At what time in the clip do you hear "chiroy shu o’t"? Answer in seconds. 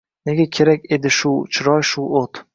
1.59-2.47